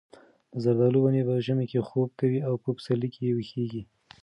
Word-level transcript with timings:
د 0.51 0.53
زردالو 0.63 0.97
ونې 1.01 1.21
په 1.27 1.33
ژمي 1.45 1.65
کې 1.71 1.79
خوب 1.87 2.09
کوي 2.19 2.39
او 2.47 2.53
په 2.63 2.69
پسرلي 2.75 3.09
کې 3.15 3.35
ویښېږي. 3.37 3.81